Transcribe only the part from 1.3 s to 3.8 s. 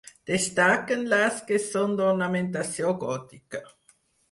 que són d'ornamentació gòtica.